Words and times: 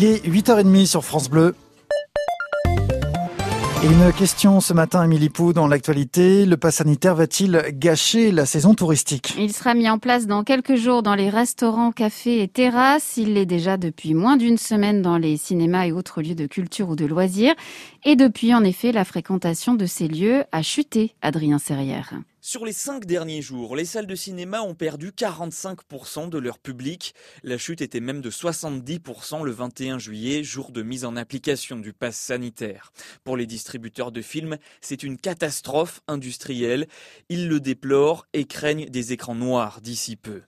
Il 0.00 0.04
est 0.04 0.24
8h30 0.24 0.86
sur 0.86 1.04
France 1.04 1.28
Bleu. 1.28 1.56
Une 3.82 4.12
question 4.12 4.60
ce 4.60 4.72
matin, 4.72 5.02
Émilie 5.02 5.28
Pou, 5.28 5.52
dans 5.52 5.66
l'actualité. 5.66 6.46
Le 6.46 6.56
pass 6.56 6.76
sanitaire 6.76 7.16
va-t-il 7.16 7.64
gâcher 7.72 8.30
la 8.30 8.46
saison 8.46 8.74
touristique? 8.74 9.34
Il 9.36 9.52
sera 9.52 9.74
mis 9.74 9.90
en 9.90 9.98
place 9.98 10.28
dans 10.28 10.44
quelques 10.44 10.76
jours 10.76 11.02
dans 11.02 11.16
les 11.16 11.30
restaurants, 11.30 11.90
cafés 11.90 12.44
et 12.44 12.46
terrasses. 12.46 13.16
Il 13.16 13.34
l'est 13.34 13.44
déjà 13.44 13.76
depuis 13.76 14.14
moins 14.14 14.36
d'une 14.36 14.56
semaine 14.56 15.02
dans 15.02 15.18
les 15.18 15.36
cinémas 15.36 15.86
et 15.86 15.90
autres 15.90 16.22
lieux 16.22 16.36
de 16.36 16.46
culture 16.46 16.90
ou 16.90 16.94
de 16.94 17.04
loisirs. 17.04 17.56
Et 18.04 18.14
depuis, 18.14 18.54
en 18.54 18.62
effet, 18.62 18.92
la 18.92 19.04
fréquentation 19.04 19.74
de 19.74 19.86
ces 19.86 20.06
lieux 20.06 20.44
a 20.52 20.62
chuté, 20.62 21.16
Adrien 21.22 21.58
Serrière. 21.58 22.12
Sur 22.40 22.64
les 22.64 22.72
cinq 22.72 23.04
derniers 23.04 23.42
jours, 23.42 23.74
les 23.74 23.84
salles 23.84 24.06
de 24.06 24.14
cinéma 24.14 24.62
ont 24.62 24.76
perdu 24.76 25.10
45% 25.10 26.28
de 26.28 26.38
leur 26.38 26.60
public. 26.60 27.12
La 27.42 27.58
chute 27.58 27.80
était 27.80 27.98
même 27.98 28.20
de 28.20 28.30
70% 28.30 29.42
le 29.42 29.50
21 29.50 29.98
juillet, 29.98 30.44
jour 30.44 30.70
de 30.70 30.82
mise 30.82 31.04
en 31.04 31.16
application 31.16 31.78
du 31.78 31.92
pass 31.92 32.16
sanitaire. 32.16 32.92
Pour 33.24 33.36
les 33.36 33.44
distributeurs 33.44 34.12
de 34.12 34.22
films, 34.22 34.56
c'est 34.80 35.02
une 35.02 35.18
catastrophe 35.18 36.00
industrielle. 36.06 36.86
Ils 37.28 37.48
le 37.48 37.58
déplorent 37.58 38.24
et 38.32 38.44
craignent 38.44 38.88
des 38.88 39.12
écrans 39.12 39.34
noirs 39.34 39.80
d'ici 39.80 40.14
peu. 40.14 40.42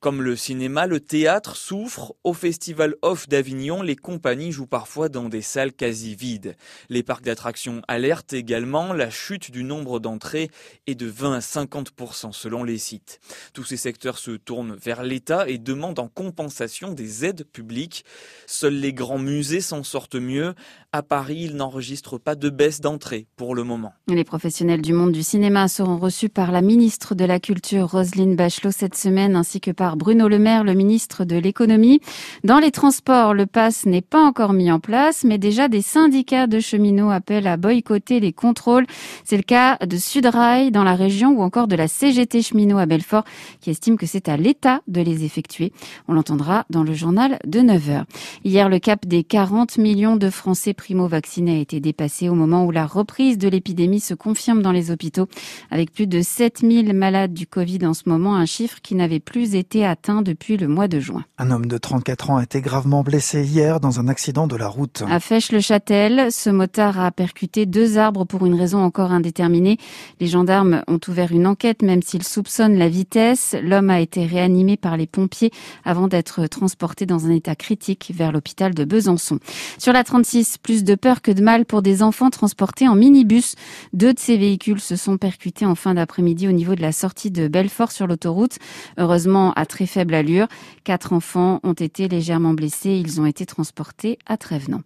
Comme 0.00 0.22
le 0.22 0.36
cinéma, 0.36 0.86
le 0.86 1.00
théâtre 1.00 1.56
souffre. 1.56 2.14
Au 2.24 2.32
Festival 2.32 2.94
Off 3.02 3.28
d'Avignon, 3.28 3.82
les 3.82 3.96
compagnies 3.96 4.52
jouent 4.52 4.66
parfois 4.66 5.10
dans 5.10 5.28
des 5.28 5.42
salles 5.42 5.74
quasi 5.74 6.14
vides. 6.14 6.56
Les 6.88 7.02
parcs 7.02 7.24
d'attractions 7.24 7.82
alertent 7.86 8.32
également. 8.32 8.94
La 8.94 9.10
chute 9.10 9.50
du 9.50 9.62
nombre 9.62 10.00
d'entrées 10.00 10.50
est 10.86 10.94
de 10.94 11.06
20 11.06 11.33
à 11.34 11.40
50% 11.40 12.32
selon 12.32 12.64
les 12.64 12.78
sites. 12.78 13.20
Tous 13.52 13.64
ces 13.64 13.76
secteurs 13.76 14.18
se 14.18 14.32
tournent 14.32 14.76
vers 14.76 15.02
l'État 15.02 15.48
et 15.48 15.58
demandent 15.58 15.98
en 15.98 16.08
compensation 16.08 16.92
des 16.92 17.24
aides 17.24 17.44
publiques. 17.44 18.04
Seuls 18.46 18.74
les 18.74 18.92
grands 18.92 19.18
musées 19.18 19.60
s'en 19.60 19.82
sortent 19.82 20.14
mieux. 20.14 20.54
À 20.92 21.02
Paris, 21.02 21.40
ils 21.42 21.56
n'enregistrent 21.56 22.18
pas 22.18 22.34
de 22.34 22.48
baisse 22.48 22.80
d'entrée 22.80 23.26
pour 23.36 23.54
le 23.54 23.64
moment. 23.64 23.92
Les 24.08 24.24
professionnels 24.24 24.82
du 24.82 24.92
monde 24.92 25.12
du 25.12 25.22
cinéma 25.22 25.68
seront 25.68 25.98
reçus 25.98 26.28
par 26.28 26.52
la 26.52 26.62
ministre 26.62 27.14
de 27.14 27.24
la 27.24 27.40
Culture, 27.40 27.90
Roselyne 27.90 28.36
Bachelot, 28.36 28.70
cette 28.70 28.96
semaine, 28.96 29.36
ainsi 29.36 29.60
que 29.60 29.70
par 29.70 29.96
Bruno 29.96 30.28
Le 30.28 30.38
Maire, 30.38 30.64
le 30.64 30.74
ministre 30.74 31.24
de 31.24 31.36
l'économie. 31.36 32.00
Dans 32.44 32.58
les 32.58 32.70
transports, 32.70 33.34
le 33.34 33.46
pass 33.46 33.86
n'est 33.86 34.02
pas 34.02 34.22
encore 34.22 34.52
mis 34.52 34.70
en 34.70 34.80
place, 34.80 35.24
mais 35.24 35.38
déjà 35.38 35.68
des 35.68 35.82
syndicats 35.82 36.46
de 36.46 36.60
cheminots 36.60 37.10
appellent 37.10 37.46
à 37.46 37.56
boycotter 37.56 38.20
les 38.20 38.32
contrôles. 38.32 38.86
C'est 39.24 39.36
le 39.36 39.42
cas 39.42 39.78
de 39.78 39.96
Sudrail 39.96 40.70
dans 40.70 40.84
la 40.84 40.94
région 40.94 41.23
ou 41.30 41.42
encore 41.42 41.68
de 41.68 41.76
la 41.76 41.88
CGT 41.88 42.42
cheminot 42.42 42.78
à 42.78 42.86
Belfort 42.86 43.24
qui 43.60 43.70
estime 43.70 43.96
que 43.96 44.06
c'est 44.06 44.28
à 44.28 44.36
l'État 44.36 44.80
de 44.88 45.00
les 45.00 45.24
effectuer. 45.24 45.72
On 46.08 46.14
l'entendra 46.14 46.64
dans 46.70 46.82
le 46.82 46.94
journal 46.94 47.38
de 47.46 47.60
9h. 47.60 48.04
Hier, 48.44 48.68
le 48.68 48.78
cap 48.78 49.06
des 49.06 49.24
40 49.24 49.78
millions 49.78 50.16
de 50.16 50.30
Français 50.30 50.74
primo-vaccinés 50.74 51.58
a 51.58 51.60
été 51.60 51.80
dépassé 51.80 52.28
au 52.28 52.34
moment 52.34 52.64
où 52.64 52.70
la 52.70 52.86
reprise 52.86 53.38
de 53.38 53.48
l'épidémie 53.48 54.00
se 54.00 54.14
confirme 54.14 54.62
dans 54.62 54.72
les 54.72 54.90
hôpitaux 54.90 55.26
avec 55.70 55.92
plus 55.92 56.06
de 56.06 56.20
7000 56.20 56.92
malades 56.94 57.32
du 57.32 57.46
Covid 57.46 57.86
en 57.86 57.94
ce 57.94 58.02
moment, 58.06 58.36
un 58.36 58.46
chiffre 58.46 58.78
qui 58.82 58.94
n'avait 58.94 59.20
plus 59.20 59.54
été 59.54 59.84
atteint 59.84 60.22
depuis 60.22 60.56
le 60.56 60.68
mois 60.68 60.88
de 60.88 61.00
juin. 61.00 61.24
Un 61.38 61.50
homme 61.50 61.66
de 61.66 61.78
34 61.78 62.30
ans 62.30 62.36
a 62.36 62.42
été 62.42 62.60
gravement 62.60 63.02
blessé 63.02 63.44
hier 63.44 63.80
dans 63.80 64.00
un 64.00 64.08
accident 64.08 64.46
de 64.46 64.56
la 64.56 64.68
route. 64.68 65.02
À 65.08 65.20
Fèche-le-Châtel, 65.20 66.30
ce 66.30 66.50
motard 66.50 67.00
a 67.00 67.10
percuté 67.10 67.66
deux 67.66 67.98
arbres 67.98 68.24
pour 68.24 68.46
une 68.46 68.54
raison 68.54 68.78
encore 68.78 69.12
indéterminée. 69.12 69.78
Les 70.20 70.26
gendarmes 70.26 70.82
ont 70.88 71.00
ouvert 71.08 71.13
une 71.22 71.46
enquête 71.46 71.82
même 71.82 72.02
s'ils 72.02 72.24
soupçonnent 72.24 72.76
la 72.76 72.88
vitesse. 72.88 73.54
L'homme 73.62 73.90
a 73.90 74.00
été 74.00 74.26
réanimé 74.26 74.76
par 74.76 74.96
les 74.96 75.06
pompiers 75.06 75.50
avant 75.84 76.08
d'être 76.08 76.46
transporté 76.46 77.06
dans 77.06 77.26
un 77.26 77.30
état 77.30 77.54
critique 77.54 78.12
vers 78.14 78.32
l'hôpital 78.32 78.74
de 78.74 78.84
Besançon. 78.84 79.38
Sur 79.78 79.92
la 79.92 80.04
36, 80.04 80.58
plus 80.58 80.84
de 80.84 80.94
peur 80.94 81.22
que 81.22 81.30
de 81.30 81.42
mal 81.42 81.64
pour 81.64 81.82
des 81.82 82.02
enfants 82.02 82.30
transportés 82.30 82.88
en 82.88 82.94
minibus. 82.96 83.54
Deux 83.92 84.12
de 84.12 84.18
ces 84.18 84.36
véhicules 84.36 84.80
se 84.80 84.96
sont 84.96 85.16
percutés 85.16 85.66
en 85.66 85.74
fin 85.74 85.94
d'après-midi 85.94 86.48
au 86.48 86.52
niveau 86.52 86.74
de 86.74 86.82
la 86.82 86.92
sortie 86.92 87.30
de 87.30 87.48
Belfort 87.48 87.92
sur 87.92 88.06
l'autoroute. 88.06 88.58
Heureusement, 88.98 89.52
à 89.52 89.66
très 89.66 89.86
faible 89.86 90.14
allure. 90.14 90.48
Quatre 90.82 91.12
enfants 91.12 91.60
ont 91.62 91.72
été 91.72 92.08
légèrement 92.08 92.54
blessés. 92.54 93.00
Ils 93.02 93.20
ont 93.20 93.26
été 93.26 93.46
transportés 93.46 94.18
à 94.26 94.36
Trévenant. 94.36 94.80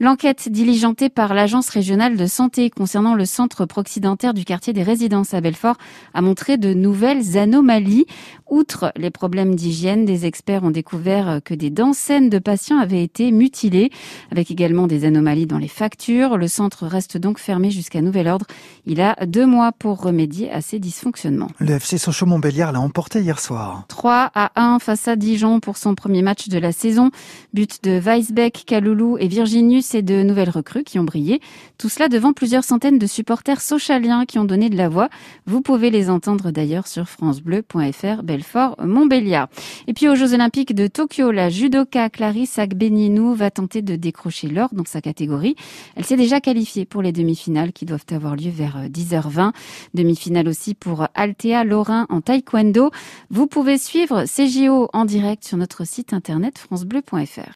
L'enquête 0.00 0.48
diligentée 0.50 1.08
par 1.08 1.34
l'Agence 1.34 1.68
régionale 1.68 2.16
de 2.16 2.26
santé 2.26 2.70
concernant 2.70 3.14
le 3.14 3.24
centre 3.24 3.66
proxydentaire 3.66 4.34
du 4.34 4.44
quartier 4.44 4.72
des 4.72 4.82
résidences 4.82 5.34
à 5.34 5.40
Belfort 5.40 5.71
a 6.14 6.22
montré 6.22 6.56
de 6.56 6.74
nouvelles 6.74 7.38
anomalies. 7.38 8.06
Outre 8.50 8.92
les 8.96 9.10
problèmes 9.10 9.54
d'hygiène, 9.54 10.04
des 10.04 10.26
experts 10.26 10.62
ont 10.64 10.70
découvert 10.70 11.40
que 11.44 11.54
des 11.54 11.70
dents 11.70 11.92
de 11.92 12.38
patients 12.38 12.78
avaient 12.78 13.02
été 13.02 13.30
mutilées, 13.30 13.90
avec 14.30 14.50
également 14.50 14.86
des 14.86 15.04
anomalies 15.04 15.46
dans 15.46 15.58
les 15.58 15.68
factures. 15.68 16.36
Le 16.36 16.48
centre 16.48 16.86
reste 16.86 17.16
donc 17.16 17.38
fermé 17.38 17.70
jusqu'à 17.70 18.00
nouvel 18.00 18.28
ordre. 18.28 18.46
Il 18.86 19.00
a 19.00 19.16
deux 19.26 19.46
mois 19.46 19.72
pour 19.72 20.00
remédier 20.02 20.50
à 20.50 20.60
ces 20.60 20.78
dysfonctionnements. 20.78 21.48
Le 21.58 21.70
FC 21.72 21.98
Sochaux-Montbéliard 21.98 22.72
l'a 22.72 22.80
emporté 22.80 23.20
hier 23.20 23.38
soir. 23.38 23.84
3 23.88 24.30
à 24.34 24.52
1 24.56 24.78
face 24.78 25.08
à 25.08 25.16
Dijon 25.16 25.60
pour 25.60 25.76
son 25.76 25.94
premier 25.94 26.22
match 26.22 26.48
de 26.48 26.58
la 26.58 26.72
saison. 26.72 27.10
But 27.54 27.82
de 27.84 27.98
Weisbeck, 27.98 28.64
Kaloulou 28.66 29.16
et 29.18 29.28
Virginius 29.28 29.94
et 29.94 30.02
de 30.02 30.22
nouvelles 30.22 30.50
recrues 30.50 30.84
qui 30.84 30.98
ont 30.98 31.04
brillé. 31.04 31.40
Tout 31.78 31.88
cela 31.88 32.08
devant 32.08 32.32
plusieurs 32.32 32.64
centaines 32.64 32.98
de 32.98 33.06
supporters 33.06 33.60
sochaliens 33.60 34.24
qui 34.26 34.38
ont 34.38 34.44
donné 34.44 34.70
de 34.70 34.76
la 34.76 34.88
voix. 34.88 35.08
Vous 35.46 35.61
pouvez 35.62 35.90
les 35.90 36.10
entendre 36.10 36.50
d'ailleurs 36.50 36.86
sur 36.86 37.08
francebleu.fr 37.08 38.22
Belfort 38.22 38.76
Montbéliard. 38.84 39.48
Et 39.86 39.94
puis 39.94 40.08
aux 40.08 40.14
Jeux 40.14 40.34
Olympiques 40.34 40.74
de 40.74 40.86
Tokyo, 40.86 41.30
la 41.30 41.48
judoka 41.48 42.10
Clarisse 42.10 42.58
Agbenienou 42.58 43.34
va 43.34 43.50
tenter 43.50 43.82
de 43.82 43.96
décrocher 43.96 44.48
l'or 44.48 44.68
dans 44.72 44.84
sa 44.84 45.00
catégorie. 45.00 45.56
Elle 45.96 46.04
s'est 46.04 46.16
déjà 46.16 46.40
qualifiée 46.40 46.84
pour 46.84 47.02
les 47.02 47.12
demi-finales 47.12 47.72
qui 47.72 47.86
doivent 47.86 48.06
avoir 48.10 48.36
lieu 48.36 48.50
vers 48.50 48.88
10h20. 48.88 49.52
Demi-finale 49.94 50.48
aussi 50.48 50.74
pour 50.74 51.06
Altea 51.14 51.64
Lorrain 51.64 52.06
en 52.08 52.20
taekwondo. 52.20 52.90
Vous 53.30 53.46
pouvez 53.46 53.78
suivre 53.78 54.24
CGO 54.24 54.88
en 54.92 55.04
direct 55.04 55.44
sur 55.44 55.56
notre 55.56 55.84
site 55.84 56.12
internet 56.12 56.58
francebleu.fr. 56.58 57.50